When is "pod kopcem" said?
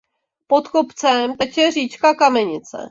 0.47-1.37